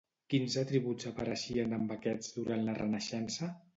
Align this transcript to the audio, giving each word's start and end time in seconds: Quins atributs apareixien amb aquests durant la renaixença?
Quins 0.33 0.55
atributs 0.61 1.09
apareixien 1.11 1.75
amb 1.79 1.93
aquests 1.97 2.33
durant 2.39 2.67
la 2.71 2.77
renaixença? 2.81 3.53